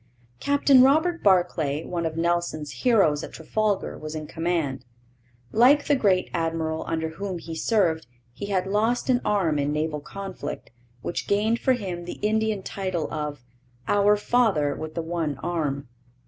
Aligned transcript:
Captain 0.39 0.81
Robert 0.81 1.21
Barclay, 1.21 1.85
one 1.85 2.07
of 2.07 2.17
Nelson's 2.17 2.71
heroes 2.71 3.23
at 3.23 3.33
Trafalgar, 3.33 3.99
was 3.99 4.15
in 4.15 4.25
command. 4.25 4.83
Like 5.51 5.85
the 5.85 5.95
great 5.95 6.31
admiral 6.33 6.83
under 6.87 7.09
whom 7.09 7.37
he 7.37 7.53
served, 7.53 8.07
he 8.33 8.47
had 8.47 8.65
lost 8.65 9.11
an 9.11 9.21
arm 9.23 9.59
in 9.59 9.71
naval 9.71 9.99
conflict, 9.99 10.71
which 11.03 11.27
gained 11.27 11.59
for 11.59 11.73
him 11.73 12.05
the 12.05 12.13
Indian 12.23 12.63
title 12.63 13.13
of 13.13 13.43
'our 13.87 14.17
father 14.17 14.73
with 14.75 14.95
the 14.95 15.03
one 15.03 15.37
arm.' 15.43 15.87